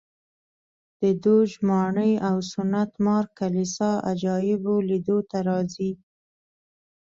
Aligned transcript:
د 1.01 1.01
دوج 1.23 1.49
ماڼۍ 1.67 2.13
او 2.27 2.35
سنټ 2.51 2.91
مارک 3.05 3.29
کلیسا 3.39 3.91
عجایبو 4.09 4.75
لیدو 4.89 5.17
ته 5.29 5.37
راځي 5.47 5.91